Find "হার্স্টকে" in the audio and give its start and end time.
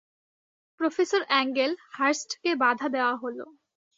1.89-2.51